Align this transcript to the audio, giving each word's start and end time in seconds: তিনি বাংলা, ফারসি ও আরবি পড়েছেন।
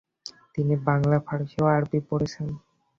তিনি 0.55 0.73
বাংলা, 0.87 1.17
ফারসি 1.27 1.57
ও 1.63 1.75
আরবি 1.75 1.99
পড়েছেন। 2.09 2.47